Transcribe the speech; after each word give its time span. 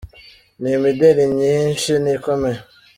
n’imideli 0.61 1.23
nyinshi 1.37 1.91
n’ikomeye. 2.03 2.59